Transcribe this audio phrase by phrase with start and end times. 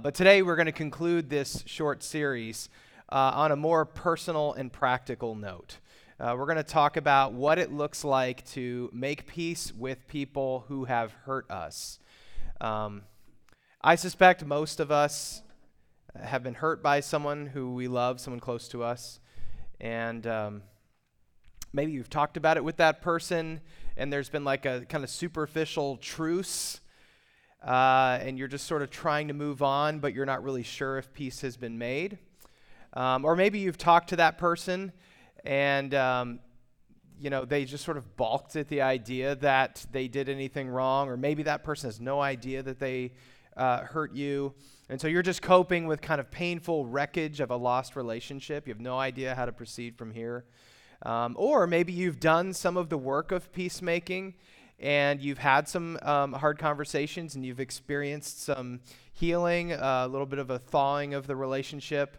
[0.00, 2.68] But today we're going to conclude this short series
[3.10, 5.78] uh, on a more personal and practical note.
[6.20, 10.64] Uh, we're going to talk about what it looks like to make peace with people
[10.68, 11.98] who have hurt us.
[12.60, 13.02] Um,
[13.82, 15.42] I suspect most of us
[16.14, 19.18] have been hurt by someone who we love, someone close to us,
[19.80, 20.62] and um,
[21.72, 23.62] maybe you've talked about it with that person,
[23.96, 26.82] and there's been like a kind of superficial truce
[27.64, 30.98] uh, and you're just sort of trying to move on, but you're not really sure
[30.98, 32.18] if peace has been made.
[32.94, 34.92] Um, or maybe you've talked to that person
[35.44, 36.40] and um,
[37.20, 41.08] you know they just sort of balked at the idea that they did anything wrong,
[41.08, 43.12] or maybe that person has no idea that they
[43.56, 44.54] uh, hurt you.
[44.88, 48.66] And so you're just coping with kind of painful wreckage of a lost relationship.
[48.66, 50.44] You have no idea how to proceed from here.
[51.02, 54.34] Um, or maybe you've done some of the work of peacemaking
[54.80, 58.80] and you've had some um, hard conversations and you've experienced some
[59.12, 62.16] healing, uh, a little bit of a thawing of the relationship.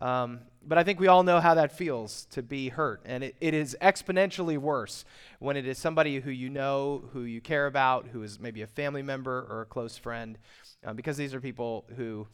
[0.00, 3.02] Um, but I think we all know how that feels to be hurt.
[3.04, 5.04] And it, it is exponentially worse
[5.40, 8.66] when it is somebody who you know, who you care about, who is maybe a
[8.66, 10.38] family member or a close friend,
[10.86, 12.26] uh, because these are people who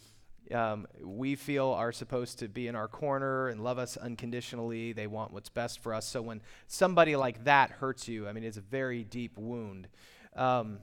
[0.52, 4.92] um, we feel are supposed to be in our corner and love us unconditionally.
[4.92, 6.06] They want what's best for us.
[6.06, 9.88] So when somebody like that hurts you, I mean, it's a very deep wound.
[10.34, 10.78] Um,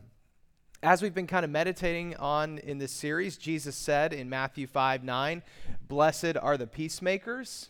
[0.82, 5.04] as we've been kind of meditating on in this series, Jesus said in Matthew 5
[5.04, 5.42] 9,
[5.88, 7.70] Blessed are the peacemakers,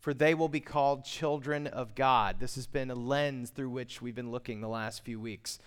[0.00, 2.36] for they will be called children of God.
[2.40, 5.58] This has been a lens through which we've been looking the last few weeks.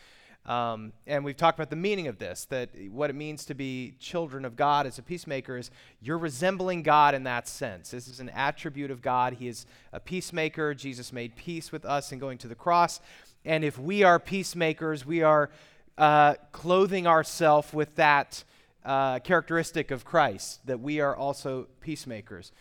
[0.46, 3.94] Um, and we've talked about the meaning of this, that what it means to be
[4.00, 5.70] children of God as a peacemaker is
[6.02, 7.92] you're resembling God in that sense.
[7.92, 9.34] This is an attribute of God.
[9.34, 10.74] He is a peacemaker.
[10.74, 13.00] Jesus made peace with us in going to the cross.
[13.46, 15.52] And if we are peacemakers, we are
[15.98, 18.44] uh, clothing ourselves with that
[18.84, 22.52] uh, characteristic of Christ, that we are also peacemakers.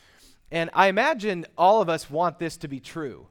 [0.50, 3.28] And I imagine all of us want this to be true.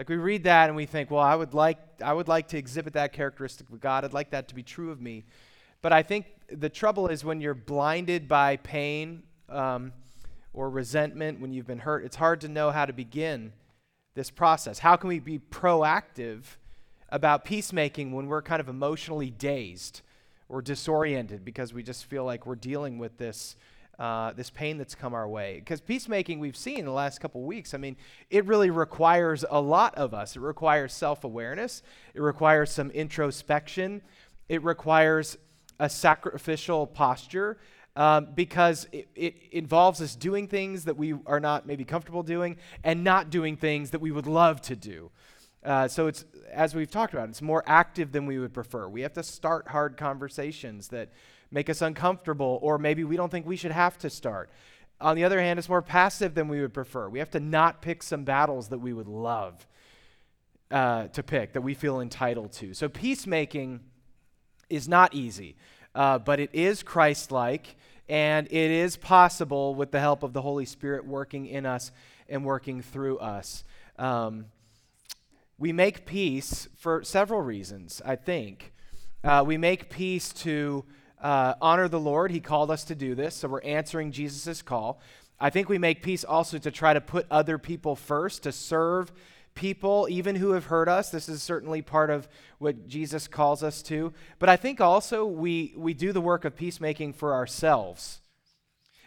[0.00, 2.56] Like we read that and we think, well, I would like I would like to
[2.56, 4.02] exhibit that characteristic of God.
[4.02, 5.24] I'd like that to be true of me.
[5.82, 9.92] But I think the trouble is when you're blinded by pain um,
[10.54, 13.52] or resentment, when you've been hurt, it's hard to know how to begin
[14.14, 14.78] this process.
[14.78, 16.44] How can we be proactive
[17.10, 20.00] about peacemaking when we're kind of emotionally dazed
[20.48, 23.54] or disoriented because we just feel like we're dealing with this
[24.00, 25.56] uh, this pain that's come our way.
[25.58, 27.96] Because peacemaking, we've seen in the last couple weeks, I mean,
[28.30, 30.36] it really requires a lot of us.
[30.36, 31.82] It requires self awareness,
[32.14, 34.00] it requires some introspection,
[34.48, 35.36] it requires
[35.78, 37.58] a sacrificial posture.
[37.96, 42.56] Um, because it, it involves us doing things that we are not maybe comfortable doing
[42.84, 45.10] and not doing things that we would love to do.
[45.64, 48.88] Uh, so it's as we've talked about, it's more active than we would prefer.
[48.88, 51.10] We have to start hard conversations that
[51.50, 54.50] make us uncomfortable, or maybe we don't think we should have to start.
[55.00, 57.08] On the other hand, it's more passive than we would prefer.
[57.08, 59.66] We have to not pick some battles that we would love
[60.70, 62.74] uh, to pick, that we feel entitled to.
[62.74, 63.80] So, peacemaking
[64.68, 65.56] is not easy,
[65.94, 67.76] uh, but it is Christ like,
[68.08, 71.90] and it is possible with the help of the Holy Spirit working in us
[72.28, 73.64] and working through us.
[73.98, 74.46] Um,
[75.58, 78.72] we make peace for several reasons, I think.
[79.22, 80.84] Uh, we make peace to
[81.22, 82.30] uh, honor the Lord.
[82.30, 85.00] He called us to do this, so we're answering Jesus' call.
[85.38, 89.12] I think we make peace also to try to put other people first, to serve
[89.54, 91.10] people, even who have hurt us.
[91.10, 94.12] This is certainly part of what Jesus calls us to.
[94.38, 98.20] But I think also we, we do the work of peacemaking for ourselves.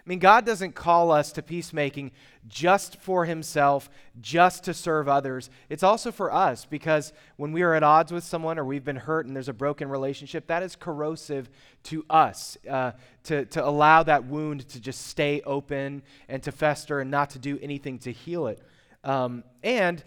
[0.06, 2.12] I mean, God doesn't call us to peacemaking
[2.46, 5.50] just for himself, just to serve others.
[5.70, 8.98] It's also for us because when we are at odds with someone or we've been
[8.98, 11.50] hurt and there's a broken relationship, that is corrosive
[11.84, 12.92] to us uh,
[13.24, 17.40] to, to allow that wound to just stay open and to fester and not to
[17.40, 18.60] do anything to heal it.
[19.06, 20.04] Um, and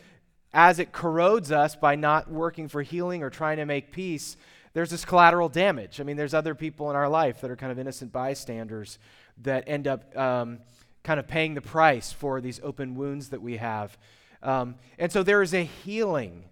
[0.52, 4.36] as it corrodes us by not working for healing or trying to make peace,
[4.76, 6.02] there's this collateral damage.
[6.02, 8.98] I mean, there's other people in our life that are kind of innocent bystanders
[9.42, 10.60] that end up um,
[11.02, 13.96] kind of paying the price for these open wounds that we have.
[14.42, 16.44] Um, and so there is a healing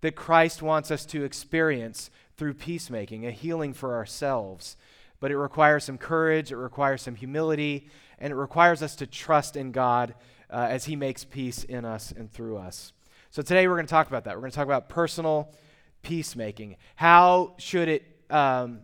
[0.00, 4.76] that Christ wants us to experience through peacemaking, a healing for ourselves.
[5.20, 9.56] But it requires some courage, it requires some humility, and it requires us to trust
[9.56, 10.14] in God
[10.50, 12.92] uh, as He makes peace in us and through us.
[13.30, 14.34] So today we're going to talk about that.
[14.34, 15.52] We're going to talk about personal
[16.02, 16.76] peacemaking.
[16.96, 18.80] How should it um,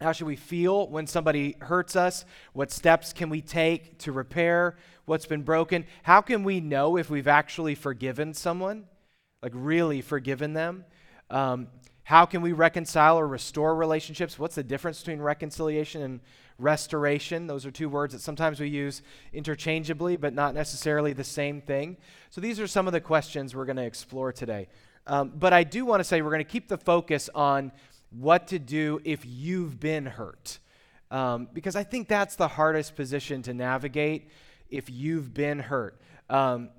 [0.00, 2.24] how should we feel when somebody hurts us?
[2.52, 4.76] What steps can we take to repair
[5.06, 5.86] what's been broken?
[6.02, 8.84] How can we know if we've actually forgiven someone?
[9.42, 10.84] Like, really forgiven them?
[11.30, 11.68] Um,
[12.04, 14.38] how can we reconcile or restore relationships?
[14.38, 16.20] What's the difference between reconciliation and
[16.58, 17.46] restoration.
[17.46, 19.02] Those are two words that sometimes we use
[19.32, 21.96] interchangeably, but not necessarily the same thing.
[22.30, 24.68] So these are some of the questions we're going to explore today.
[25.06, 27.72] Um, but I do want to say we're going to keep the focus on
[28.10, 30.58] what to do if you've been hurt.
[31.10, 34.28] Um, because I think that's the hardest position to navigate
[34.68, 36.00] if you've been hurt.
[36.28, 36.70] Um,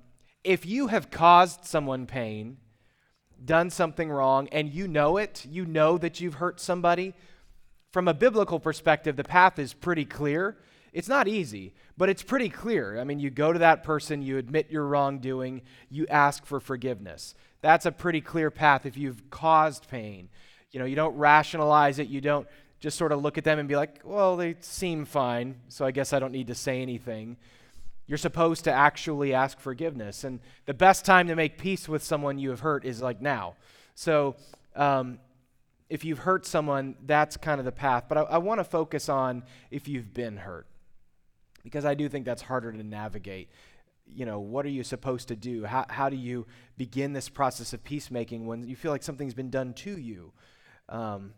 [0.44, 2.58] if you have caused someone pain,
[3.44, 7.14] done something wrong, and you know it, you know that you've hurt somebody,
[7.92, 10.58] from a biblical perspective, the path is pretty clear.
[10.92, 12.98] It's not easy, but it's pretty clear.
[12.98, 17.34] I mean, you go to that person, you admit your wrongdoing, you ask for forgiveness.
[17.60, 20.28] That's a pretty clear path if you've caused pain.
[20.72, 22.46] You know, you don't rationalize it, you don't
[22.80, 25.90] just sort of look at them and be like, well, they seem fine, so I
[25.90, 27.36] guess I don't need to say anything.
[28.06, 30.24] You're supposed to actually ask forgiveness.
[30.24, 33.56] And the best time to make peace with someone you have hurt is like now.
[33.94, 34.36] So,
[34.76, 35.18] um,
[35.90, 38.04] if you've hurt someone, that's kind of the path.
[38.08, 40.66] But I, I want to focus on if you've been hurt,
[41.64, 43.48] because I do think that's harder to navigate.
[44.06, 45.64] You know, what are you supposed to do?
[45.64, 49.50] How, how do you begin this process of peacemaking when you feel like something's been
[49.50, 50.32] done to you?
[50.88, 51.34] Um,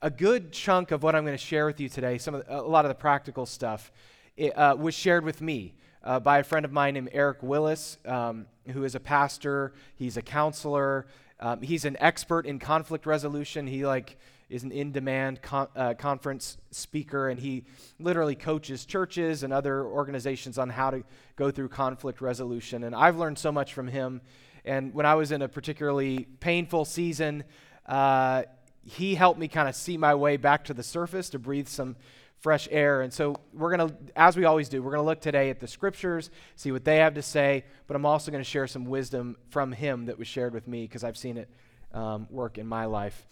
[0.00, 2.60] a good chunk of what I'm going to share with you today, some of the,
[2.60, 3.92] a lot of the practical stuff,
[4.36, 7.98] it, uh, was shared with me uh, by a friend of mine named Eric Willis,
[8.06, 9.74] um, who is a pastor.
[9.96, 11.06] He's a counselor.
[11.38, 13.66] Um, he's an expert in conflict resolution.
[13.66, 14.18] He like
[14.48, 17.64] is an in-demand con- uh, conference speaker, and he
[17.98, 21.04] literally coaches churches and other organizations on how to
[21.36, 22.84] go through conflict resolution.
[22.84, 24.22] And I've learned so much from him.
[24.64, 27.44] And when I was in a particularly painful season,
[27.84, 28.44] uh,
[28.88, 31.96] he helped me kind of see my way back to the surface to breathe some
[32.38, 33.02] fresh air.
[33.02, 35.60] And so we're going to, as we always do, we're going to look today at
[35.60, 38.84] the scriptures, see what they have to say, but I'm also going to share some
[38.84, 41.50] wisdom from him that was shared with me because I've seen it
[41.92, 43.26] um, work in my life.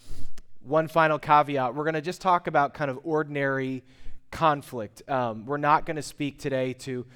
[0.62, 3.84] One final caveat we're going to just talk about kind of ordinary
[4.30, 5.08] conflict.
[5.08, 7.06] Um, we're not going to speak today to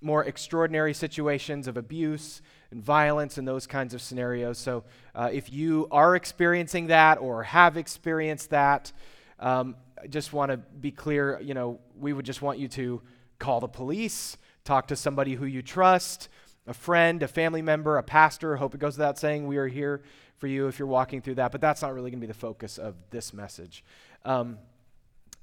[0.00, 4.58] more extraordinary situations of abuse and violence and those kinds of scenarios.
[4.58, 4.84] So
[5.14, 8.92] uh, if you are experiencing that or have experienced that,
[9.38, 13.00] um, I just want to be clear, you know, we would just want you to
[13.38, 16.28] call the police, talk to somebody who you trust,
[16.66, 18.56] a friend, a family member, a pastor.
[18.56, 20.02] Hope it goes without saying we are here
[20.36, 22.38] for you if you're walking through that, but that's not really going to be the
[22.38, 23.84] focus of this message.
[24.24, 24.58] Um,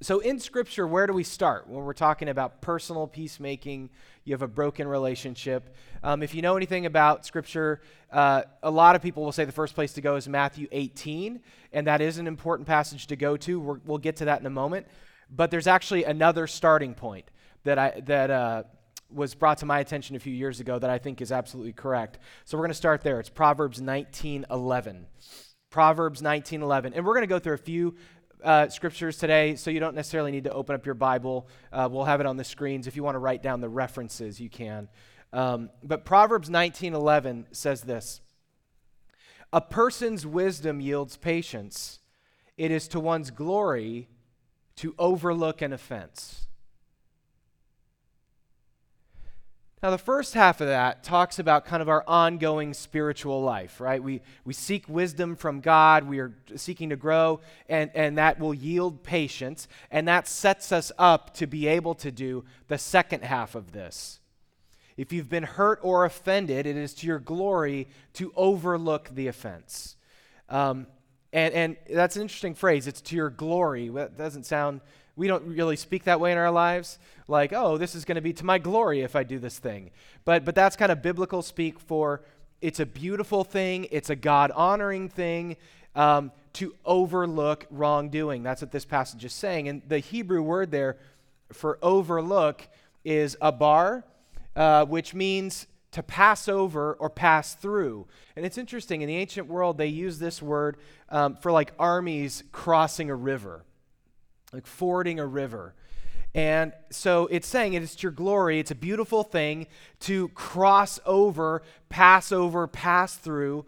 [0.01, 3.89] so, in Scripture, where do we start when we're talking about personal peacemaking?
[4.25, 5.73] You have a broken relationship.
[6.03, 7.79] Um, if you know anything about Scripture,
[8.11, 11.39] uh, a lot of people will say the first place to go is Matthew 18,
[11.71, 13.57] and that is an important passage to go to.
[13.57, 14.85] we will get to that in a moment.
[15.29, 17.31] But there's actually another starting point
[17.63, 18.63] that, I, that uh,
[19.09, 22.19] was brought to my attention a few years ago that I think is absolutely correct.
[22.43, 23.21] So, we're going to start there.
[23.21, 25.05] It's Proverbs 19:11.
[25.69, 27.95] Proverbs 19:11, and we're going to go through a few
[28.45, 31.47] uh, scriptures today, so you don't necessarily need to open up your Bible.
[31.73, 32.87] Uh, we'll have it on the screens.
[32.87, 34.87] If you want to write down the references, you can.
[35.33, 38.21] Um, but Proverbs 19:11 says this:
[39.51, 41.99] "A person's wisdom yields patience.
[42.55, 44.07] It is to one's glory
[44.77, 46.44] to overlook an offense."
[49.85, 54.01] Now, the first half of that talks about kind of our ongoing spiritual life, right?
[54.01, 57.39] We, we seek wisdom from God, we are seeking to grow,
[57.69, 62.11] and, and that will yield patience, and that sets us up to be able to
[62.11, 64.19] do the second half of this.
[64.97, 69.97] If you've been hurt or offended, it is to your glory to overlook the offense.
[70.49, 70.87] Um,
[71.31, 72.87] and, and that's an interesting phrase.
[72.87, 73.89] It's to your glory.
[73.89, 74.81] That doesn't sound
[75.15, 78.21] we don't really speak that way in our lives, like, oh, this is going to
[78.21, 79.91] be to my glory if I do this thing.
[80.23, 82.21] But, but that's kind of biblical speak for
[82.61, 85.57] it's a beautiful thing, it's a God honoring thing
[85.95, 88.43] um, to overlook wrongdoing.
[88.43, 89.67] That's what this passage is saying.
[89.67, 90.97] And the Hebrew word there
[91.51, 92.67] for overlook
[93.03, 94.03] is abar,
[94.55, 98.07] uh, which means to pass over or pass through.
[98.35, 100.77] And it's interesting, in the ancient world, they use this word
[101.09, 103.63] um, for like armies crossing a river
[104.55, 105.75] like fording a river.
[106.35, 108.59] And so it's saying it is to your glory.
[108.59, 109.67] It's a beautiful thing
[110.01, 113.65] to cross over, pass over, pass through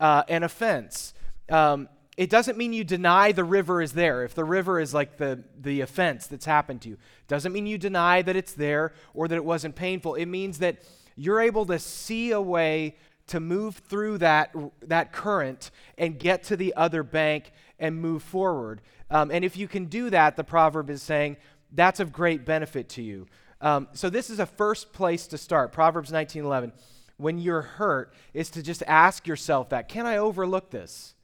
[0.00, 1.14] uh, an offense.
[1.48, 4.24] Um, it doesn't mean you deny the river is there.
[4.24, 6.98] If the river is like the, the offense that's happened to you,
[7.28, 10.16] doesn't mean you deny that it's there or that it wasn't painful.
[10.16, 10.82] It means that
[11.14, 12.96] you're able to see a way
[13.28, 18.80] to move through that, that current and get to the other bank and move forward.
[19.08, 21.36] Um, and if you can do that, the proverb is saying
[21.72, 23.26] that's of great benefit to you.
[23.60, 25.72] Um, so this is a first place to start.
[25.72, 26.72] Proverbs 19:11.
[27.16, 31.14] When you're hurt, is to just ask yourself that: Can I overlook this?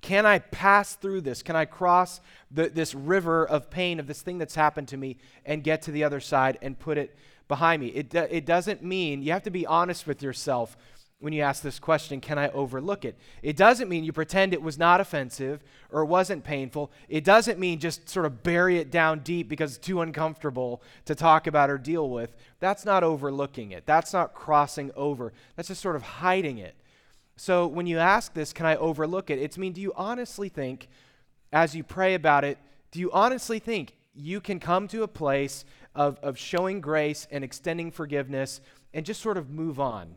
[0.00, 1.42] Can I pass through this?
[1.42, 5.16] Can I cross the, this river of pain of this thing that's happened to me
[5.44, 7.16] and get to the other side and put it
[7.48, 7.88] behind me?
[7.88, 10.76] It, it doesn't mean, you have to be honest with yourself
[11.20, 13.18] when you ask this question, can I overlook it?
[13.42, 16.92] It doesn't mean you pretend it was not offensive or wasn't painful.
[17.08, 21.16] It doesn't mean just sort of bury it down deep because it's too uncomfortable to
[21.16, 22.36] talk about or deal with.
[22.60, 23.84] That's not overlooking it.
[23.84, 25.32] That's not crossing over.
[25.56, 26.76] That's just sort of hiding it.
[27.34, 29.40] So when you ask this, can I overlook it?
[29.40, 30.88] It's mean, do you honestly think,
[31.52, 32.58] as you pray about it,
[32.92, 35.64] do you honestly think you can come to a place
[35.96, 38.60] of, of showing grace and extending forgiveness
[38.94, 40.16] and just sort of move on?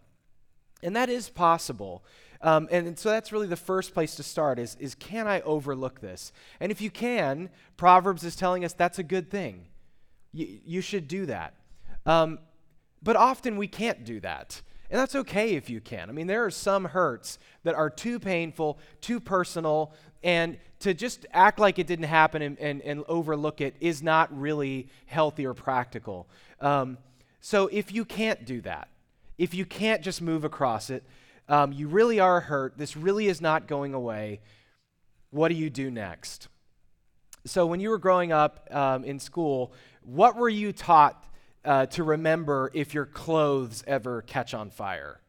[0.84, 2.04] And that is possible.
[2.42, 6.02] Um, and, so that's really the first place to start is, is can I overlook
[6.02, 6.32] this?
[6.60, 9.68] And if you can, Proverbs is telling us that's a good thing.
[10.34, 11.54] You, you should do that.
[12.06, 12.40] Um,
[13.04, 14.62] but often we can't do that.
[14.90, 16.10] And that's okay if you can.
[16.10, 21.26] I mean, there are some hurts that are too painful, too personal, and to just
[21.32, 25.54] act like it didn't happen and, and, and overlook it is not really healthy or
[25.54, 26.28] practical.
[26.60, 26.98] Um,
[27.40, 28.90] so if you can't do that,
[29.42, 31.04] if you can't just move across it,
[31.50, 34.40] um, you really are hurt, this really is not going away,
[35.32, 36.48] what do you do next?
[37.46, 41.26] So when you were growing up um, in school, what were you taught
[41.66, 45.20] uh, to remember if your clothes ever catch on fire?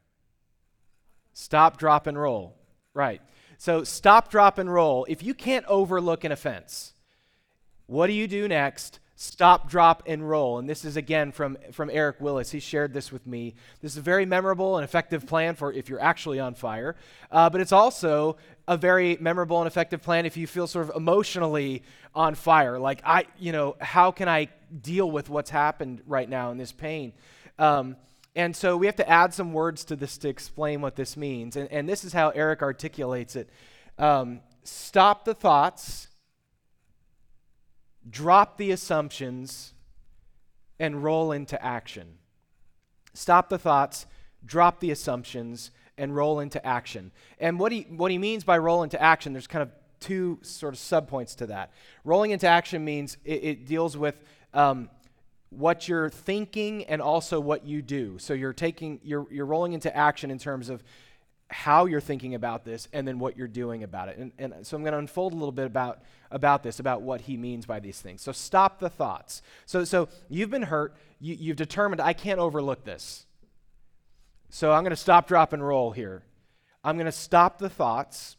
[1.33, 2.55] Stop, drop, and roll.
[2.93, 3.23] Right.
[3.57, 5.07] So stop, drop, and roll.
[5.09, 6.93] If you can't overlook an offense,
[7.87, 9.01] what do you do next?
[9.23, 10.59] Stop, drop, and roll.
[10.59, 12.51] And this is again from, from Eric Willis.
[12.51, 13.55] He shared this with me.
[13.81, 16.97] This is a very memorable and effective plan for if you're actually on fire.
[17.31, 18.37] Uh, but it's also
[18.67, 21.85] a very memorable and effective plan if you feel sort of emotionally
[22.17, 22.81] on fire.
[22.81, 24.49] Like, I, you know, how can I
[24.81, 27.13] deal with what's happened right now in this pain?
[27.61, 27.95] Um,
[28.35, 31.55] and so we have to add some words to this to explain what this means.
[31.55, 33.49] And, and this is how Eric articulates it
[34.01, 36.09] um, stop the thoughts
[38.11, 39.75] drop the assumptions
[40.79, 42.19] and roll into action.
[43.15, 44.07] Stop the thoughts,
[44.45, 47.13] drop the assumptions, and roll into action.
[47.39, 50.75] And what he, what he means by roll into action, there's kind of two sort
[50.75, 51.73] of subpoints to that.
[52.05, 54.21] Rolling into action means it, it deals with
[54.53, 54.91] um,
[55.51, 58.19] what you're thinking and also what you do.
[58.19, 60.83] So you're taking, you're, you're rolling into action in terms of
[61.53, 64.17] how you're thinking about this and then what you're doing about it.
[64.19, 67.21] And, and so I'm going to unfold a little bit about, about this, about what
[67.21, 68.23] he means by these things.
[68.23, 69.43] So stop the thoughts.
[69.67, 70.97] So, so you've been hurt.
[71.21, 73.27] You, you've determined, I can't overlook this.
[74.49, 76.23] So I'm going to stop, drop, and roll here.
[76.83, 78.37] I'm going to stop the thoughts.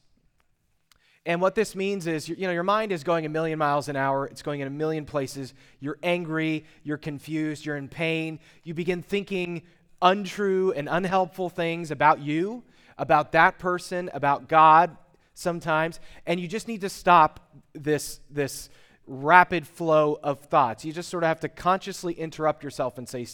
[1.26, 3.96] And what this means is, you know, your mind is going a million miles an
[3.96, 4.26] hour.
[4.26, 5.54] It's going in a million places.
[5.80, 6.66] You're angry.
[6.84, 7.66] You're confused.
[7.66, 8.40] You're in pain.
[8.64, 9.62] You begin thinking
[10.02, 12.64] untrue and unhelpful things about you
[12.98, 14.96] about that person, about God
[15.34, 17.40] sometimes, and you just need to stop
[17.74, 18.70] this, this
[19.08, 20.86] rapid flow of thoughts.
[20.86, 23.26] You just sort of have to consciously interrupt yourself and say,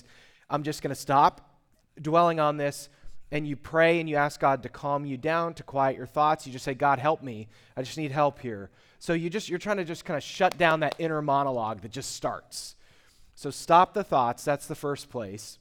[0.49, 1.57] I'm just going to stop
[2.01, 2.89] dwelling on this.
[3.31, 6.47] And you pray and you ask God to calm you down, to quiet your thoughts.
[6.47, 7.47] You just say, God, help me.
[7.77, 8.71] I just need help here.
[8.97, 11.91] So you just you're trying to just kind of shut down that inner monologue that
[11.91, 12.75] just starts.
[13.35, 15.59] So stop the thoughts, that's the first place.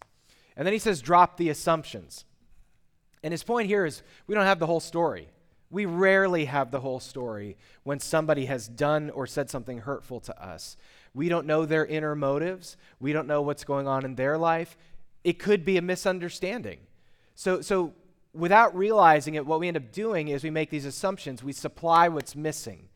[0.56, 2.24] And then he says, drop the assumptions.
[3.22, 5.28] And his point here is we don't have the whole story.
[5.70, 10.42] We rarely have the whole story when somebody has done or said something hurtful to
[10.42, 10.76] us.
[11.14, 12.76] We don't know their inner motives.
[13.00, 14.76] We don't know what's going on in their life.
[15.24, 16.78] It could be a misunderstanding.
[17.34, 17.92] So, so
[18.32, 21.42] without realizing it, what we end up doing is we make these assumptions.
[21.42, 22.88] We supply what's missing.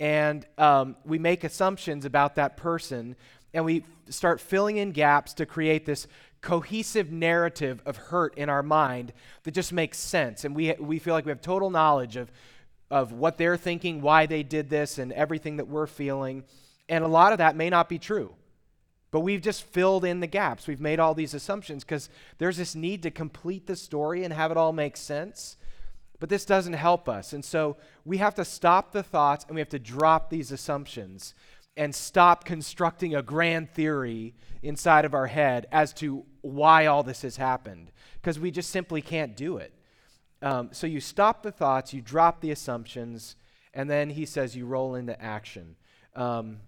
[0.00, 3.16] And um, we make assumptions about that person,
[3.52, 6.06] and we start filling in gaps to create this
[6.40, 10.44] cohesive narrative of hurt in our mind that just makes sense.
[10.44, 12.30] And we, we feel like we have total knowledge of,
[12.90, 16.44] of what they're thinking, why they did this, and everything that we're feeling.
[16.88, 18.34] And a lot of that may not be true.
[19.10, 20.66] But we've just filled in the gaps.
[20.66, 24.50] We've made all these assumptions because there's this need to complete the story and have
[24.50, 25.56] it all make sense.
[26.20, 27.32] But this doesn't help us.
[27.32, 31.34] And so we have to stop the thoughts and we have to drop these assumptions
[31.78, 37.22] and stop constructing a grand theory inside of our head as to why all this
[37.22, 39.72] has happened, because we just simply can't do it.
[40.42, 43.36] Um, so you stop the thoughts, you drop the assumptions,
[43.72, 45.76] and then he says you roll into action.
[46.16, 46.58] Um,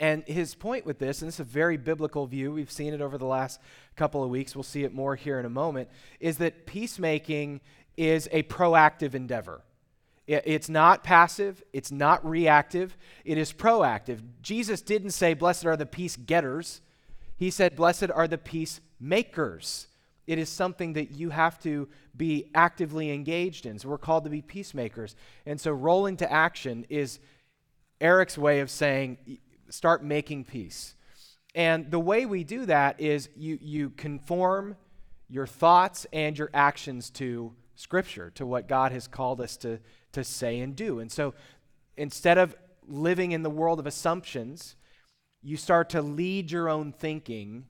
[0.00, 3.00] and his point with this, and this is a very biblical view, we've seen it
[3.00, 3.60] over the last
[3.94, 7.60] couple of weeks, we'll see it more here in a moment, is that peacemaking
[7.96, 9.62] is a proactive endeavor.
[10.28, 14.20] It's not passive, it's not reactive, it is proactive.
[14.42, 16.82] Jesus didn't say, Blessed are the peace getters.
[17.38, 19.86] He said, Blessed are the peacemakers.
[20.26, 23.78] it is something that you have to be actively engaged in.
[23.78, 25.16] So we're called to be peacemakers.
[25.46, 27.20] And so rolling to action is
[27.98, 29.38] Eric's way of saying,
[29.70, 30.94] start making peace.
[31.54, 34.76] And the way we do that is you, you conform
[35.28, 39.78] your thoughts and your actions to Scripture, to what God has called us to,
[40.12, 41.00] to say and do.
[41.00, 41.34] And so
[41.96, 44.76] instead of living in the world of assumptions,
[45.42, 47.66] you start to lead your own thinking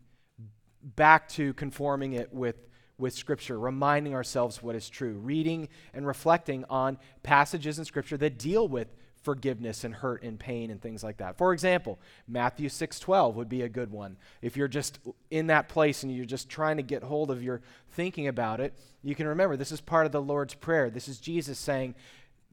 [0.82, 2.56] back to conforming it with,
[2.98, 8.38] with Scripture, reminding ourselves what is true, reading and reflecting on passages in Scripture that
[8.38, 8.88] deal with
[9.22, 11.36] forgiveness and hurt and pain and things like that.
[11.36, 14.16] For example, Matthew 6:12 would be a good one.
[14.40, 17.60] If you're just in that place and you're just trying to get hold of your
[17.90, 20.88] thinking about it, you can remember this is part of the Lord's prayer.
[20.88, 21.94] This is Jesus saying,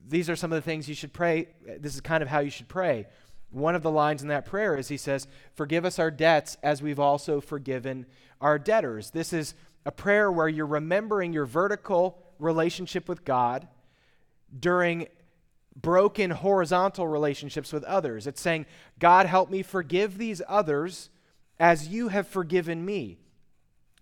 [0.07, 1.47] these are some of the things you should pray.
[1.79, 3.07] This is kind of how you should pray.
[3.51, 6.81] One of the lines in that prayer is he says, Forgive us our debts as
[6.81, 8.05] we've also forgiven
[8.41, 9.12] our debtors.
[9.12, 13.67] This is a prayer where you're remembering your vertical relationship with God
[14.57, 15.07] during
[15.75, 18.27] broken horizontal relationships with others.
[18.27, 18.65] It's saying,
[19.00, 21.09] God, help me forgive these others
[21.59, 23.19] as you have forgiven me.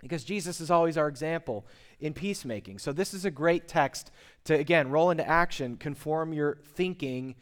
[0.01, 1.65] Because Jesus is always our example
[1.99, 2.79] in peacemaking.
[2.79, 4.11] So, this is a great text
[4.45, 7.35] to, again, roll into action, conform your thinking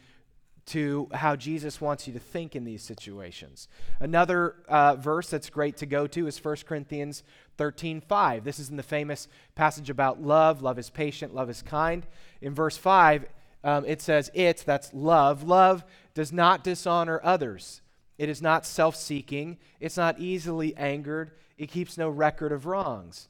[0.68, 3.68] to how Jesus wants you to think in these situations.
[4.00, 7.24] Another uh, verse that's great to go to is 1 Corinthians
[7.58, 8.44] 13 5.
[8.44, 10.62] This is in the famous passage about love.
[10.62, 12.06] Love is patient, love is kind.
[12.42, 13.26] In verse 5,
[13.64, 15.44] um, it says, It, that's love.
[15.44, 17.82] Love does not dishonor others.
[18.18, 19.58] It is not self seeking.
[19.80, 21.32] It's not easily angered.
[21.58, 23.28] It keeps no record of wrongs.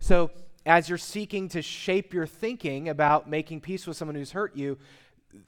[0.00, 0.30] So,
[0.64, 4.78] as you're seeking to shape your thinking about making peace with someone who's hurt you,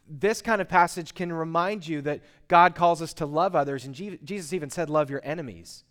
[0.08, 3.94] this kind of passage can remind you that God calls us to love others, and
[3.94, 5.84] Jesus even said, Love your enemies.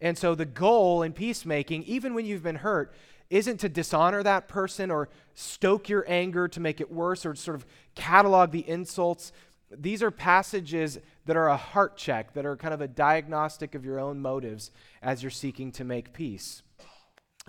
[0.00, 2.92] And so the goal in peacemaking, even when you've been hurt,
[3.28, 7.54] isn't to dishonor that person or stoke your anger to make it worse or sort
[7.54, 9.32] of catalog the insults.
[9.70, 13.84] These are passages that are a heart check, that are kind of a diagnostic of
[13.84, 16.62] your own motives as you're seeking to make peace.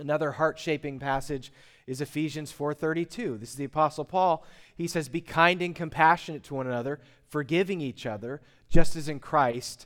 [0.01, 1.53] Another heart-shaping passage
[1.85, 3.37] is Ephesians 4:32.
[3.37, 4.44] This is the apostle Paul.
[4.75, 9.20] He says, "Be kind and compassionate to one another, forgiving each other, just as in
[9.20, 9.85] Christ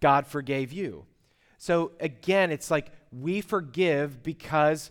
[0.00, 1.04] God forgave you."
[1.58, 4.90] So again, it's like we forgive because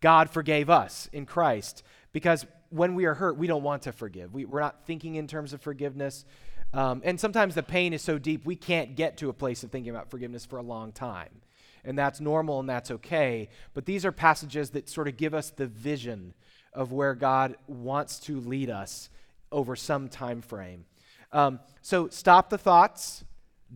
[0.00, 1.82] God forgave us in Christ.
[2.12, 4.32] Because when we are hurt, we don't want to forgive.
[4.32, 6.24] We, are not thinking in terms of forgiveness.
[6.72, 9.70] Um, and sometimes the pain is so deep, we can't get to a place of
[9.70, 11.42] thinking about forgiveness for a long time
[11.84, 13.48] and that's normal and that's okay.
[13.74, 16.34] But these are passages that sort of give us the vision
[16.72, 19.10] of where God wants to lead us
[19.50, 20.84] over some time frame.
[21.32, 23.24] Um, so stop the thoughts,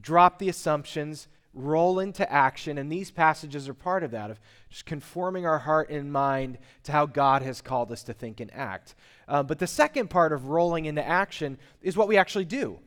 [0.00, 4.40] drop the assumptions, roll into action, and these passages are part of that, of
[4.70, 8.52] just conforming our heart and mind to how God has called us to think and
[8.52, 8.94] act.
[9.28, 12.78] Uh, but the second part of rolling into action is what we actually do.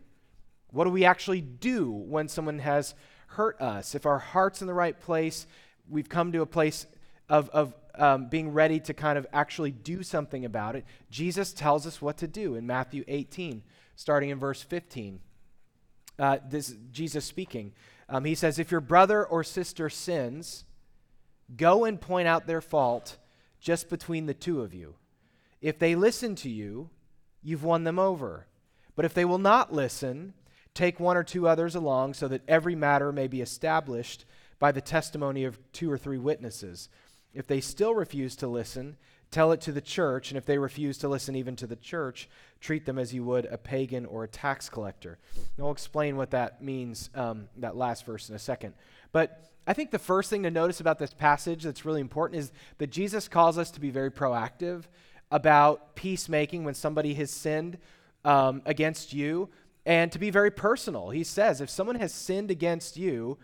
[0.72, 2.94] What do we actually do when someone has
[3.38, 5.46] hurt us, if our heart's in the right place,
[5.88, 6.88] we've come to a place
[7.30, 11.86] of, of um, being ready to kind of actually do something about it, Jesus tells
[11.86, 13.62] us what to do in Matthew 18,
[13.96, 15.20] starting in verse 15.
[16.18, 17.74] Uh, this Jesus speaking.
[18.10, 20.66] Um, he says, If your brother or sister sins,
[21.56, 23.18] go and point out their fault
[23.60, 24.96] just between the two of you.
[25.62, 26.90] If they listen to you,
[27.44, 28.48] you've won them over.
[28.96, 30.34] But if they will not listen,
[30.78, 34.26] Take one or two others along so that every matter may be established
[34.60, 36.90] by the testimony of two or three witnesses.
[37.34, 38.96] If they still refuse to listen,
[39.32, 42.30] tell it to the church, and if they refuse to listen even to the church,
[42.62, 45.18] treat them as you would a pagan or a tax collector.
[45.36, 48.76] And I'll explain what that means, um, that last verse, in a second.
[49.12, 52.52] But I think the first thing to notice about this passage that's really important is
[52.78, 54.84] that Jesus calls us to be very proactive
[55.32, 57.80] about peacemaking when somebody has sinned
[58.24, 59.50] um, against you
[59.88, 61.10] and to be very personal.
[61.12, 63.38] He says, if someone has sinned against you,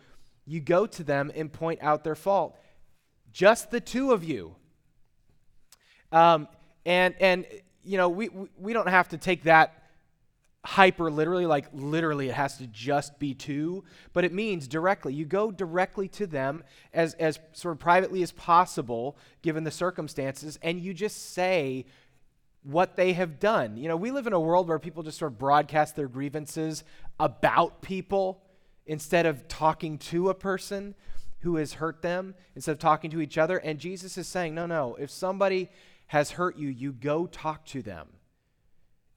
[0.45, 2.60] you go to them and point out their fault.
[3.32, 4.53] Just the two of you.
[6.12, 6.49] Um,
[6.86, 7.45] and, and,
[7.86, 9.84] you know, we, we don't have to take that
[10.65, 15.13] hyper literally, like literally it has to just be two, but it means directly.
[15.13, 16.62] You go directly to them
[16.93, 21.86] as, as sort of privately as possible, given the circumstances, and you just say
[22.63, 23.78] what they have done.
[23.78, 26.84] You know, we live in a world where people just sort of broadcast their grievances
[27.19, 28.41] about people
[28.86, 30.95] instead of talking to a person
[31.39, 33.58] who has hurt them, instead of talking to each other.
[33.58, 35.69] And Jesus is saying, no, no, if somebody
[36.08, 38.08] has hurt you, you go talk to them.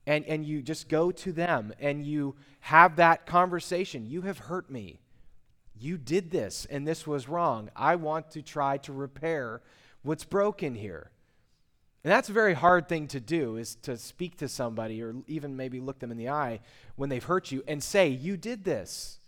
[0.05, 4.05] And, and you just go to them and you have that conversation.
[4.05, 4.99] You have hurt me.
[5.79, 7.69] You did this, and this was wrong.
[7.75, 9.61] I want to try to repair
[10.01, 11.11] what's broken here.
[12.03, 15.57] And that's a very hard thing to do is to speak to somebody or even
[15.57, 16.59] maybe look them in the eye
[16.95, 19.19] when they've hurt you and say, You did this.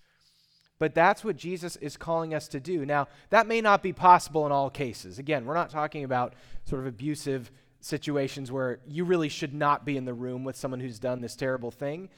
[0.78, 2.86] But that's what Jesus is calling us to do.
[2.86, 5.20] Now, that may not be possible in all cases.
[5.20, 7.52] Again, we're not talking about sort of abusive
[7.82, 11.36] situations where you really should not be in the room with someone who's done this
[11.36, 12.10] terrible thing.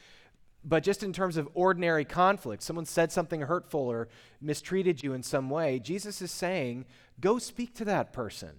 [0.63, 4.09] But just in terms of ordinary conflict, someone said something hurtful or
[4.39, 6.85] mistreated you in some way, Jesus is saying,
[7.19, 8.51] go speak to that person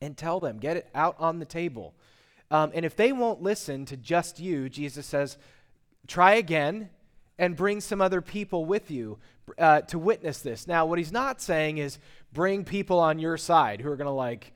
[0.00, 1.94] and tell them, get it out on the table.
[2.50, 5.36] Um, and if they won't listen to just you, Jesus says,
[6.06, 6.90] try again
[7.38, 9.18] and bring some other people with you
[9.58, 10.66] uh, to witness this.
[10.66, 11.98] Now, what he's not saying is
[12.32, 14.52] bring people on your side who are going to like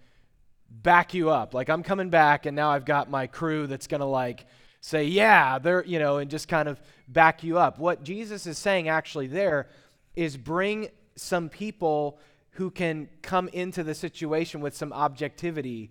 [0.70, 1.52] back you up.
[1.52, 4.46] Like, I'm coming back and now I've got my crew that's going to like
[4.80, 7.78] say, yeah, they're, you know, and just kind of back you up.
[7.78, 9.68] What Jesus is saying actually there
[10.14, 12.18] is bring some people
[12.52, 15.90] who can come into the situation with some objectivity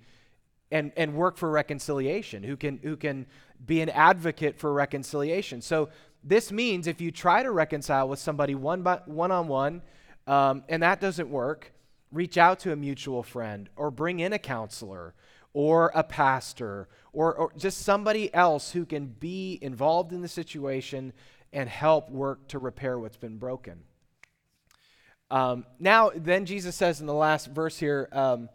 [0.71, 3.25] and, and work for reconciliation, who can, who can
[3.65, 5.61] be an advocate for reconciliation.
[5.61, 5.89] So
[6.23, 9.81] this means if you try to reconcile with somebody one, by, one on one
[10.27, 11.73] um, and that doesn't work,
[12.11, 15.13] reach out to a mutual friend or bring in a counselor
[15.53, 21.13] or a pastor or, or just somebody else who can be involved in the situation
[21.51, 23.79] and help work to repair what's been broken.
[25.31, 28.49] Um, now, then Jesus says in the last verse here, um,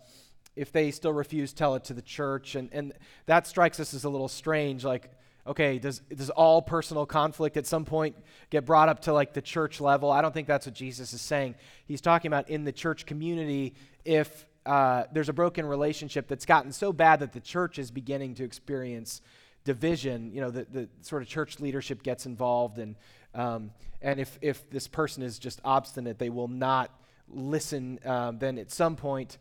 [0.56, 2.54] if they still refuse, tell it to the church.
[2.54, 2.92] And, and
[3.26, 4.84] that strikes us as a little strange.
[4.84, 5.10] Like,
[5.46, 8.16] okay, does, does all personal conflict at some point
[8.50, 10.10] get brought up to like the church level?
[10.10, 11.56] I don't think that's what Jesus is saying.
[11.86, 16.72] He's talking about in the church community, if uh, there's a broken relationship that's gotten
[16.72, 19.20] so bad that the church is beginning to experience
[19.64, 22.96] division, you know, the, the sort of church leadership gets involved and
[23.34, 23.70] um,
[24.00, 26.90] and if, if this person is just obstinate, they will not
[27.28, 29.38] listen, um, then at some point,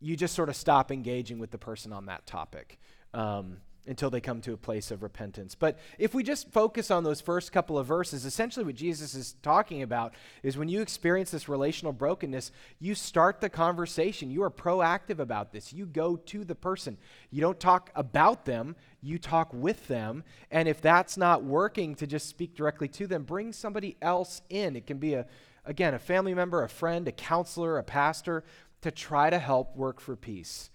[0.00, 2.78] you just sort of stop engaging with the person on that topic.
[3.12, 5.54] Um, until they come to a place of repentance.
[5.54, 9.34] But if we just focus on those first couple of verses, essentially what Jesus is
[9.42, 14.30] talking about is when you experience this relational brokenness, you start the conversation.
[14.30, 15.72] You are proactive about this.
[15.72, 16.98] You go to the person.
[17.30, 20.24] You don't talk about them, you talk with them.
[20.50, 24.76] And if that's not working to just speak directly to them, bring somebody else in.
[24.76, 25.26] It can be a
[25.64, 28.42] again, a family member, a friend, a counselor, a pastor
[28.80, 30.70] to try to help work for peace.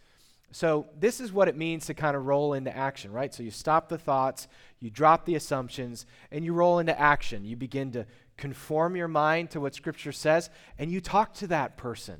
[0.54, 3.34] So, this is what it means to kind of roll into action, right?
[3.34, 4.48] So, you stop the thoughts,
[4.80, 7.44] you drop the assumptions, and you roll into action.
[7.44, 8.06] You begin to
[8.38, 12.20] conform your mind to what Scripture says, and you talk to that person.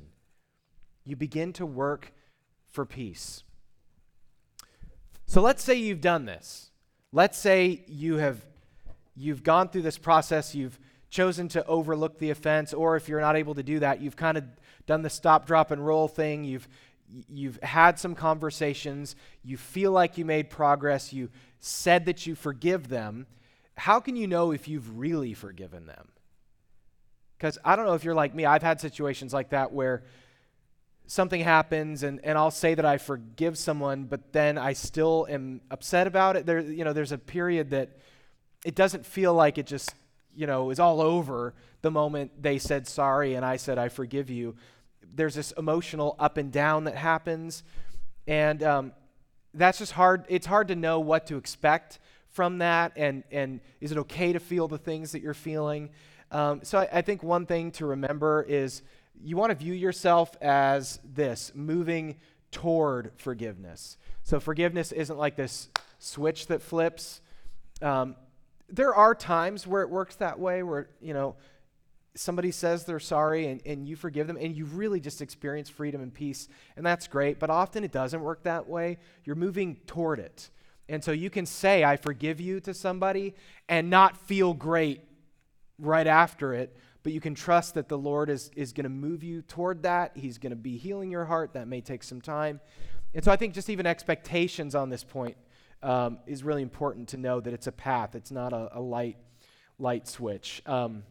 [1.04, 2.12] You begin to work
[2.66, 3.44] for peace.
[5.26, 6.72] So, let's say you've done this.
[7.12, 8.44] Let's say you have
[9.14, 13.36] you've gone through this process, you've chosen to overlook the offense, or if you're not
[13.36, 14.44] able to do that, you've kind of
[14.86, 16.42] done the stop, drop, and roll thing.
[16.42, 16.66] You've
[17.28, 22.88] you've had some conversations, you feel like you made progress, you said that you forgive
[22.88, 23.26] them,
[23.76, 26.08] how can you know if you've really forgiven them?
[27.36, 30.04] Because I don't know if you're like me, I've had situations like that where
[31.06, 35.60] something happens and, and I'll say that I forgive someone, but then I still am
[35.70, 36.46] upset about it.
[36.46, 37.98] There, you know, there's a period that
[38.64, 39.94] it doesn't feel like it just,
[40.34, 44.30] you know, is all over the moment they said sorry and I said I forgive
[44.30, 44.56] you
[45.14, 47.62] there's this emotional up and down that happens.
[48.26, 48.92] And um,
[49.52, 50.24] that's just hard.
[50.28, 51.98] It's hard to know what to expect
[52.30, 52.92] from that.
[52.96, 55.90] And, and is it okay to feel the things that you're feeling?
[56.30, 58.82] Um, so I, I think one thing to remember is
[59.22, 62.16] you want to view yourself as this moving
[62.50, 63.96] toward forgiveness.
[64.22, 67.20] So forgiveness isn't like this switch that flips.
[67.82, 68.16] Um,
[68.68, 71.36] there are times where it works that way, where, you know,
[72.16, 76.00] somebody says they're sorry and, and you forgive them and you really just experience freedom
[76.00, 78.98] and peace and that's great but often it doesn't work that way.
[79.24, 80.50] You're moving toward it.
[80.88, 83.34] And so you can say i forgive you to somebody
[83.68, 85.00] and not feel great
[85.78, 89.22] right after it but you can trust that the lord is, is going to move
[89.22, 90.12] you toward that.
[90.14, 91.52] He's going to be healing your heart.
[91.52, 92.60] That may take some time.
[93.14, 95.36] And so i think just even expectations on this point
[95.84, 98.14] um, is really important to know that it's a path.
[98.14, 99.18] It's not a, a light
[99.78, 100.62] light switch.
[100.66, 101.04] Um,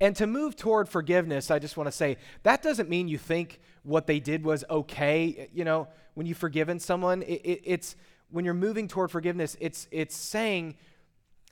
[0.00, 3.60] and to move toward forgiveness, I just want to say that doesn't mean you think
[3.82, 5.48] what they did was okay.
[5.52, 7.96] You know, when you've forgiven someone, it, it, it's
[8.30, 10.76] when you're moving toward forgiveness, it's it's saying,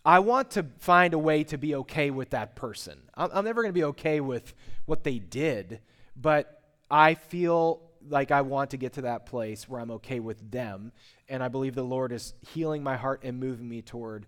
[0.04, 2.98] I want to find a way to be okay with that person.
[3.14, 4.54] I'm, I'm never going to be okay with
[4.86, 5.80] what they did,
[6.16, 10.50] but I feel like I want to get to that place where I'm okay with
[10.50, 10.92] them,
[11.28, 14.26] and I believe the Lord is healing my heart and moving me toward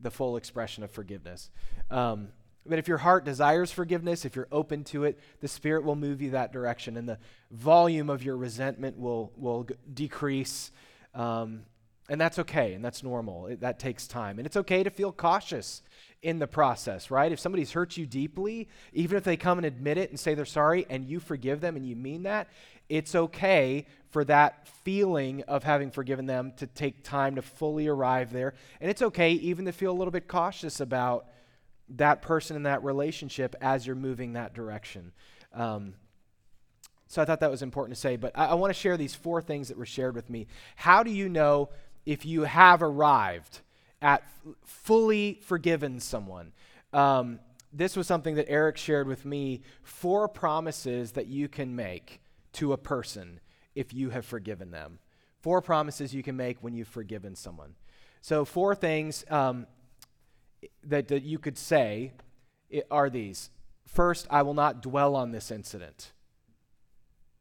[0.00, 1.50] the full expression of forgiveness.
[1.90, 2.28] Um,
[2.66, 6.22] But if your heart desires forgiveness, if you're open to it, the Spirit will move
[6.22, 7.18] you that direction, and the
[7.50, 10.70] volume of your resentment will, will decrease.
[11.14, 11.62] Um,
[12.08, 13.46] and that's okay, and that's normal.
[13.46, 14.38] It, that takes time.
[14.38, 15.82] And it's okay to feel cautious
[16.22, 17.30] in the process, right?
[17.30, 20.46] If somebody's hurt you deeply, even if they come and admit it and say they're
[20.46, 22.48] sorry and you forgive them and you mean that,
[22.88, 28.32] it's okay for that feeling of having forgiven them to take time to fully arrive
[28.32, 28.54] there.
[28.80, 31.26] And it's okay even to feel a little bit cautious about
[31.90, 35.12] that person in that relationship as you're moving that direction.
[35.52, 35.94] Um,
[37.06, 38.16] so I thought that was important to say.
[38.16, 40.46] But I, I want to share these four things that were shared with me.
[40.76, 41.70] How do you know
[42.06, 43.60] if you have arrived
[44.02, 46.52] at f- fully forgiven someone?
[46.92, 47.40] Um,
[47.72, 52.20] this was something that Eric shared with me four promises that you can make
[52.54, 53.40] to a person
[53.74, 54.98] if you have forgiven them.
[55.40, 57.74] Four promises you can make when you've forgiven someone.
[58.22, 59.66] So, four things um,
[60.84, 62.12] that, that you could say
[62.90, 63.50] are these.
[63.86, 66.12] First, I will not dwell on this incident.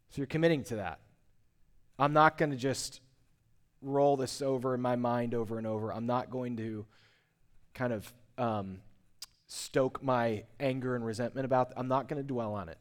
[0.09, 0.99] So you're committing to that.
[1.97, 3.01] I'm not going to just
[3.81, 5.91] roll this over in my mind over and over.
[5.91, 6.85] I'm not going to
[7.73, 8.79] kind of um,
[9.47, 11.73] stoke my anger and resentment about.
[11.75, 12.77] I'm not going to dwell on it.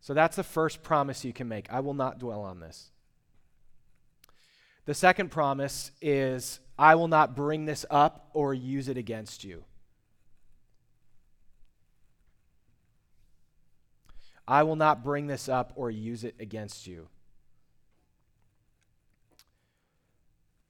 [0.00, 1.72] So that's the first promise you can make.
[1.72, 2.91] I will not dwell on this.
[4.84, 9.64] The second promise is I will not bring this up or use it against you.
[14.46, 17.08] I will not bring this up or use it against you.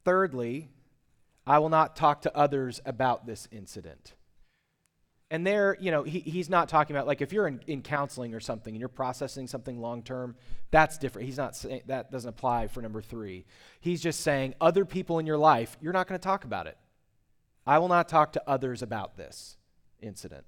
[0.05, 0.69] Thirdly,
[1.47, 4.15] I will not talk to others about this incident.
[5.33, 8.35] And there, you know, he, he's not talking about, like, if you're in, in counseling
[8.35, 10.37] or something and you're processing something long term,
[10.71, 11.25] that's different.
[11.25, 13.47] He's not saying that doesn't apply for number three.
[13.81, 16.77] He's just saying, other people in your life, you're not going to talk about it.
[17.67, 19.57] I will not talk to others about this
[20.03, 20.45] incident.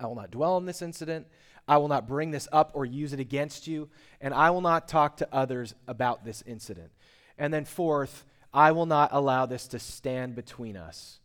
[0.00, 1.26] I will not dwell on this incident.
[1.68, 3.90] I will not bring this up or use it against you.
[4.22, 6.92] And I will not talk to others about this incident.
[7.36, 11.20] And then, fourth, I will not allow this to stand between us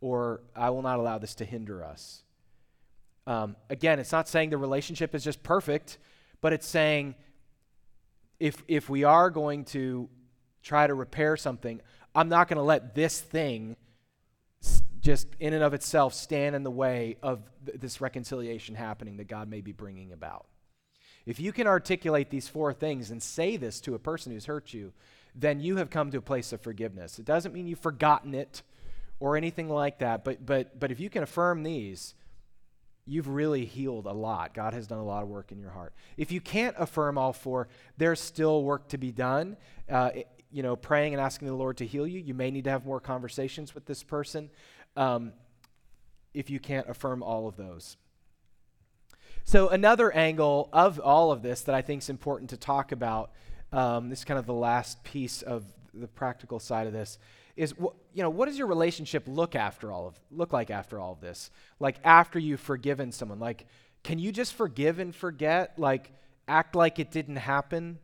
[0.00, 2.22] or I will not allow this to hinder us.
[3.26, 5.98] Um, again, it's not saying the relationship is just perfect,
[6.40, 7.14] but it's saying
[8.40, 10.08] if, if we are going to
[10.62, 11.80] try to repair something,
[12.14, 13.76] I'm not going to let this thing
[15.00, 19.28] just in and of itself stand in the way of th- this reconciliation happening that
[19.28, 20.46] God may be bringing about.
[21.26, 24.72] If you can articulate these four things and say this to a person who's hurt
[24.72, 24.92] you,
[25.34, 27.18] then you have come to a place of forgiveness.
[27.18, 28.62] It doesn't mean you've forgotten it
[29.20, 30.24] or anything like that.
[30.24, 32.14] But, but, but if you can affirm these,
[33.06, 34.54] you've really healed a lot.
[34.54, 35.94] God has done a lot of work in your heart.
[36.16, 39.56] If you can't affirm all four, there's still work to be done.
[39.88, 42.20] Uh, it, you know, praying and asking the Lord to heal you.
[42.20, 44.50] You may need to have more conversations with this person
[44.96, 45.32] um,
[46.32, 47.96] if you can't affirm all of those.
[49.44, 53.30] So, another angle of all of this that I think is important to talk about,
[53.72, 57.18] um, this is kind of the last piece of the practical side of this,
[57.58, 61.12] is you know what does your relationship look after all of look like after all
[61.12, 61.50] of this?
[61.80, 63.66] Like after you've forgiven someone like
[64.04, 65.76] can you just forgive and forget?
[65.76, 66.12] Like
[66.46, 67.98] act like it didn't happen?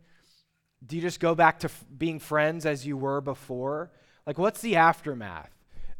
[0.84, 3.92] Do you just go back to f- being friends as you were before?
[4.26, 5.50] Like what's the aftermath?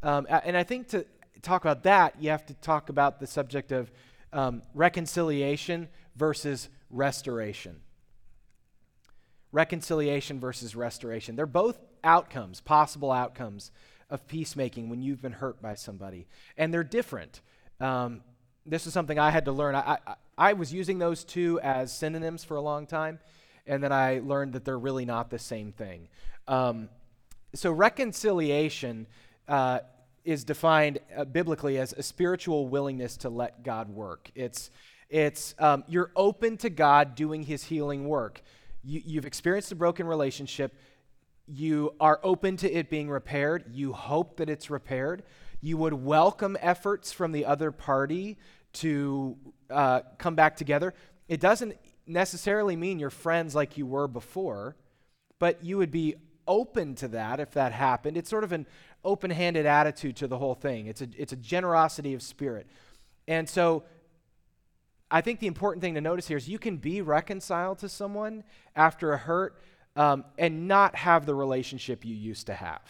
[0.03, 1.07] Um, and i think to
[1.41, 3.91] talk about that you have to talk about the subject of
[4.35, 7.81] um, reconciliation versus restoration.
[9.53, 11.37] Reconciliation versus restoration.
[11.37, 13.71] They're both outcomes, possible outcomes
[14.11, 16.27] of peacemaking when you've been hurt by somebody.
[16.57, 17.41] And they're different.
[17.81, 18.23] Um,
[18.67, 19.75] this is something I had to learn.
[19.75, 23.19] I, I, I, was using those two as synonyms for a long time,
[23.67, 26.09] and then I learned that they're really not the same thing.
[26.49, 26.89] Um,
[27.55, 29.07] so, reconciliation
[29.49, 29.81] uh,
[30.25, 34.31] is defined uh, biblically as a spiritual willingness to let God work.
[34.35, 34.71] It's,
[35.11, 38.41] it's um, you're open to God doing his healing work.
[38.83, 40.75] You, you've experienced a broken relationship
[41.47, 43.65] you are open to it being repaired.
[43.71, 45.23] You hope that it's repaired.
[45.61, 48.39] You would welcome efforts from the other party
[48.75, 49.37] to
[49.71, 50.95] uh, come back together.
[51.29, 51.77] It doesn't
[52.07, 54.77] necessarily mean you're friends like you were before,
[55.39, 58.17] but you would be open to that if that happened.
[58.17, 58.67] It's sort of an
[59.05, 62.67] open handed attitude to the whole thing, it's a, it's a generosity of spirit.
[63.27, 63.85] And so
[65.11, 68.45] I think the important thing to notice here is you can be reconciled to someone
[68.75, 69.63] after a hurt
[69.97, 72.83] um, and not have the relationship you used to have.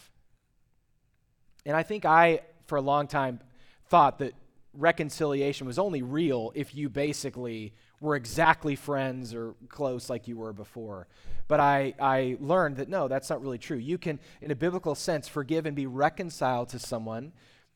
[1.66, 3.40] And I think I, for a long time,
[3.88, 4.34] thought that
[4.72, 10.52] reconciliation was only real if you basically were exactly friends or close like you were
[10.52, 11.06] before.
[11.46, 13.76] But I, I learned that no, that's not really true.
[13.76, 17.32] You can, in a biblical sense, forgive and be reconciled to someone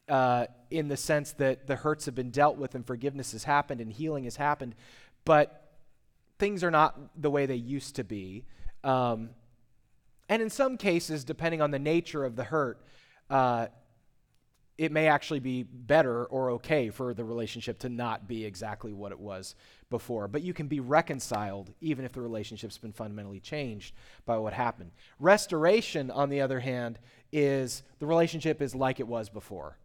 [0.08, 3.80] uh, in the sense that the hurts have been dealt with and forgiveness has happened
[3.80, 4.74] and healing has happened,
[5.24, 5.72] but
[6.38, 8.44] things are not the way they used to be.
[8.84, 9.30] Um,
[10.28, 12.80] and in some cases, depending on the nature of the hurt,
[13.30, 13.68] uh,
[14.78, 19.10] it may actually be better or okay for the relationship to not be exactly what
[19.10, 19.56] it was
[19.90, 20.28] before.
[20.28, 24.92] But you can be reconciled even if the relationship's been fundamentally changed by what happened.
[25.18, 27.00] Restoration, on the other hand,
[27.32, 29.76] is the relationship is like it was before.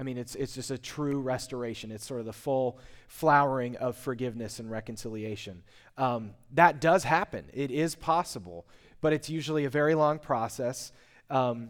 [0.00, 1.92] I mean, it's, it's just a true restoration.
[1.92, 5.62] It's sort of the full flowering of forgiveness and reconciliation.
[5.98, 8.66] Um, that does happen, it is possible,
[9.02, 10.90] but it's usually a very long process.
[11.28, 11.68] Um,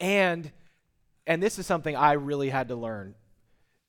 [0.00, 0.50] and
[1.26, 3.14] and this is something I really had to learn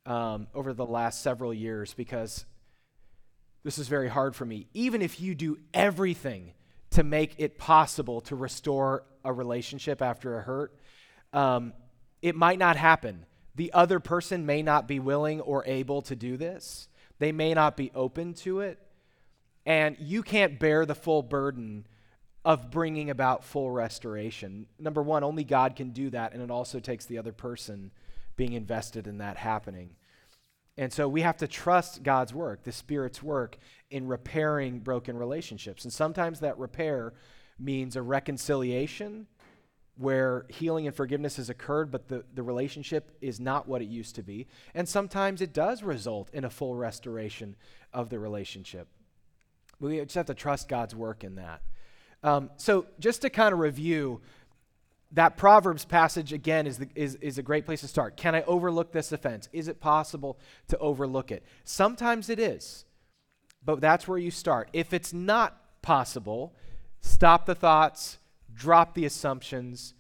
[0.06, 2.46] um, over the last several years because
[3.64, 4.68] this is very hard for me.
[4.74, 6.54] Even if you do everything
[6.92, 10.78] to make it possible to restore a relationship after a hurt,
[11.34, 11.74] um,
[12.22, 13.26] it might not happen.
[13.56, 16.88] The other person may not be willing or able to do this,
[17.20, 18.80] they may not be open to it.
[19.66, 21.88] And you can't bear the full burden
[22.44, 24.68] of bringing about full restoration.
[24.78, 27.92] Number one, only God can do that, and it also takes the other person
[28.36, 29.96] being invested in that happening.
[30.78, 33.58] And so we have to trust God's work, the Spirit's work,
[33.90, 35.86] in repairing broken relationships.
[35.86, 37.14] And sometimes that repair
[37.58, 39.28] means a reconciliation
[39.98, 44.16] where healing and forgiveness has occurred, but the, the relationship is not what it used
[44.16, 44.48] to be.
[44.74, 47.56] And sometimes it does result in a full restoration
[47.94, 48.88] of the relationship.
[49.80, 51.62] We just have to trust God's work in that.
[52.24, 54.22] Um, so, just to kind of review,
[55.12, 58.18] that Proverbs passage again is, the, is, is a great place to start.
[58.18, 59.48] Can I overlook this offense?
[59.54, 61.46] Is it possible to overlook it?
[61.64, 62.86] Sometimes it is,
[63.64, 64.70] but that's where you start.
[64.74, 66.56] If it's not possible,
[67.00, 68.18] stop the thoughts,
[68.56, 69.94] drop the assumptions,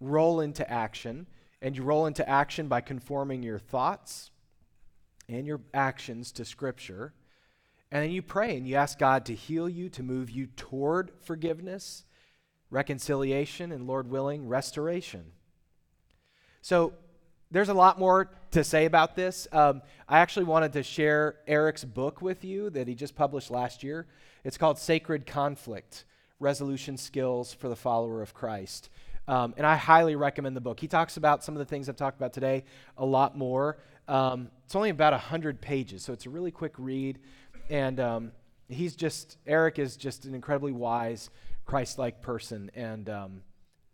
[0.00, 1.26] roll into action.
[1.62, 4.30] And you roll into action by conforming your thoughts
[5.28, 7.14] and your actions to Scripture.
[7.90, 11.12] And then you pray and you ask God to heal you, to move you toward
[11.22, 12.04] forgiveness,
[12.70, 15.32] reconciliation, and Lord willing, restoration.
[16.60, 16.92] So
[17.50, 19.48] there's a lot more to say about this.
[19.50, 23.82] Um, I actually wanted to share Eric's book with you that he just published last
[23.82, 24.06] year.
[24.44, 26.04] It's called Sacred Conflict
[26.38, 28.90] Resolution Skills for the Follower of Christ.
[29.28, 30.78] Um, and I highly recommend the book.
[30.78, 32.64] He talks about some of the things I've talked about today
[32.96, 33.78] a lot more.
[34.06, 37.18] Um, it's only about 100 pages, so it's a really quick read
[37.70, 38.32] and um,
[38.68, 41.30] he's just Eric is just an incredibly wise,
[41.64, 43.42] Christ-like person, and um,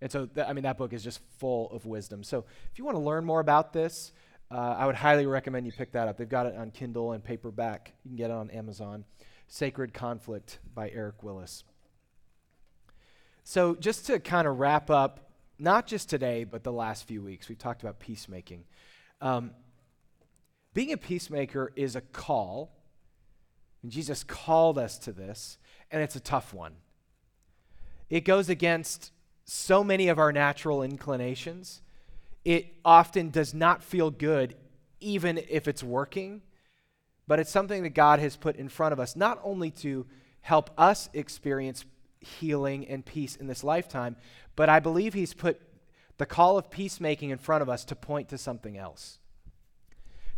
[0.00, 2.22] and so th- I mean that book is just full of wisdom.
[2.22, 4.12] So if you want to learn more about this,
[4.50, 6.16] uh, I would highly recommend you pick that up.
[6.16, 7.92] They've got it on Kindle and paperback.
[8.04, 9.04] You can get it on Amazon.
[9.48, 11.64] Sacred Conflict by Eric Willis.
[13.44, 17.48] So just to kind of wrap up, not just today, but the last few weeks,
[17.48, 18.64] we've talked about peacemaking.
[19.20, 19.52] Um,
[20.74, 22.72] being a peacemaker is a call
[23.82, 25.58] and Jesus called us to this,
[25.90, 26.74] and it's a tough one.
[28.08, 29.10] It goes against
[29.44, 31.82] so many of our natural inclinations.
[32.44, 34.54] It often does not feel good,
[35.00, 36.42] even if it's working,
[37.26, 40.06] but it's something that God has put in front of us, not only to
[40.42, 41.84] help us experience
[42.22, 44.16] healing and peace in this lifetime,
[44.56, 45.60] but I believe He's put
[46.18, 49.18] the call of peacemaking in front of us to point to something else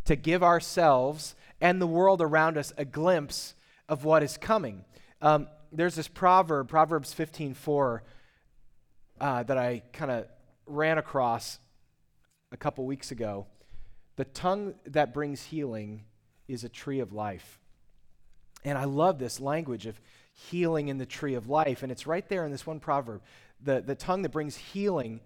[0.05, 3.55] to give ourselves and the world around us a glimpse
[3.89, 4.85] of what is coming.
[5.23, 8.03] Um, there's this proverb, Proverbs 15:4,
[9.21, 10.29] uh, that I kind of
[10.67, 11.59] ran across
[12.53, 13.47] a couple weeks ago.
[14.17, 16.05] The tongue that brings healing
[16.47, 17.59] is a tree of life.
[18.65, 20.01] And I love this language of
[20.35, 21.83] healing in the tree of life.
[21.83, 23.23] And it's right there in this one proverb.
[23.63, 25.21] The, the tongue that brings healing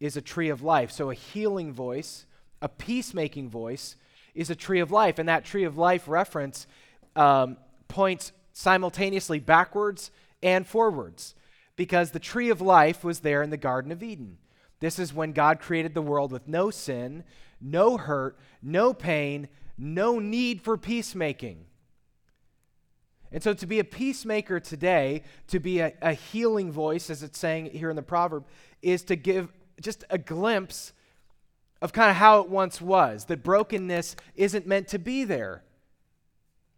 [0.00, 0.90] is a tree of life.
[0.90, 2.26] So a healing voice,
[2.60, 3.96] a peacemaking voice,
[4.34, 5.18] is a tree of life.
[5.18, 6.66] And that tree of life reference
[7.16, 7.56] um,
[7.88, 10.10] points simultaneously backwards
[10.42, 11.34] and forwards
[11.76, 14.38] because the tree of life was there in the Garden of Eden.
[14.80, 17.24] This is when God created the world with no sin,
[17.60, 19.48] no hurt, no pain,
[19.78, 21.66] no need for peacemaking.
[23.32, 27.38] And so, to be a peacemaker today, to be a, a, healing voice, as it's
[27.38, 28.44] saying here in the proverb,
[28.82, 30.92] is to give just a glimpse
[31.80, 33.24] of kind of how it once was.
[33.26, 35.62] That brokenness isn't meant to be there.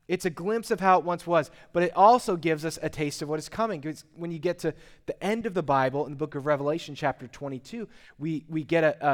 [0.07, 3.23] It's a glimpse of how it once was, but it also gives us a taste
[3.23, 3.81] of what is coming.
[3.81, 4.75] Because when you get to
[5.07, 7.89] the end of the Bible in the book of Revelation, chapter 22,
[8.19, 9.07] we, we get a,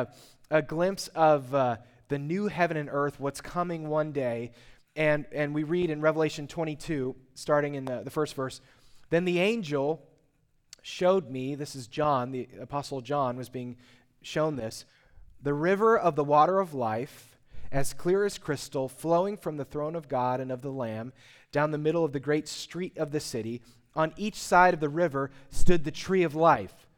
[0.50, 1.76] a, a glimpse of uh,
[2.08, 4.50] the new heaven and earth, what's coming one day.
[4.96, 8.60] And, and we read in Revelation 22, starting in the, the first verse,
[9.10, 10.02] Then the angel
[10.82, 13.76] showed me, this is John, the Apostle John was being
[14.22, 14.84] shown this,
[15.42, 17.38] the river of the water of life,
[17.72, 21.12] as clear as crystal, flowing from the throne of God and of the Lamb
[21.52, 23.62] down the middle of the great street of the city.
[23.94, 26.88] On each side of the river stood the tree of life,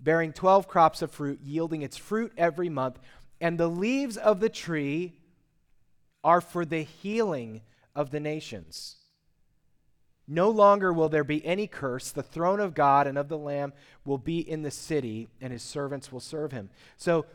[0.00, 2.98] bearing 12 crops of fruit, yielding its fruit every month.
[3.40, 5.18] And the leaves of the tree
[6.26, 7.62] are for the healing
[7.94, 8.96] of the nations.
[10.26, 12.10] No longer will there be any curse.
[12.10, 13.72] The throne of God and of the Lamb
[14.04, 16.68] will be in the city, and his servants will serve him.
[16.96, 17.26] So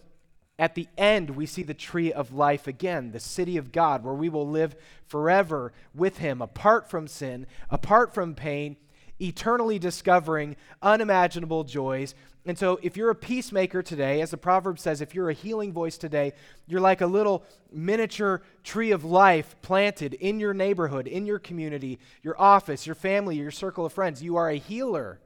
[0.59, 4.13] at the end, we see the tree of life again, the city of God, where
[4.13, 4.75] we will live
[5.07, 8.75] forever with him, apart from sin, apart from pain,
[9.21, 12.13] eternally discovering unimaginable joys.
[12.45, 15.71] And so, if you're a peacemaker today, as the proverb says, if you're a healing
[15.71, 16.33] voice today,
[16.65, 21.99] you're like a little miniature tree of life planted in your neighborhood, in your community,
[22.23, 24.23] your office, your family, your circle of friends.
[24.23, 25.19] You are a healer,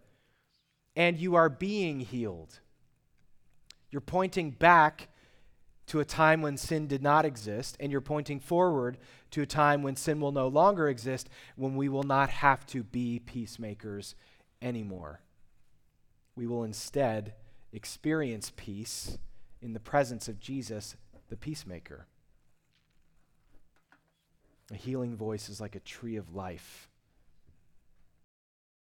[0.95, 2.59] and you are being healed.
[3.91, 5.07] You're pointing back
[5.87, 8.97] to a time when sin did not exist, and you're pointing forward
[9.31, 12.83] to a time when sin will no longer exist, when we will not have to
[12.83, 14.15] be peacemakers
[14.61, 15.21] anymore.
[16.35, 17.33] We will instead
[17.71, 19.17] experience peace
[19.61, 20.95] in the presence of Jesus,
[21.29, 22.07] the peacemaker.
[24.71, 26.89] A healing voice is like a tree of life